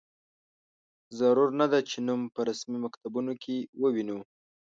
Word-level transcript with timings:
ضرور 1.19 1.49
نه 1.59 1.65
ده 1.71 1.79
چې 1.89 1.97
نوم 2.07 2.21
په 2.33 2.39
رسمي 2.49 2.77
مکتوبونو 2.85 3.31
کې 3.43 3.55
ووینو. 3.81 4.19